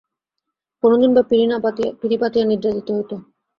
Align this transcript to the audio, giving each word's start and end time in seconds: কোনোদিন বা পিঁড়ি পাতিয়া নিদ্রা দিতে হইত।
কোনোদিন 0.83 1.11
বা 1.15 1.21
পিঁড়ি 1.99 2.17
পাতিয়া 2.21 2.45
নিদ্রা 2.45 2.71
দিতে 2.77 2.91
হইত। 2.95 3.11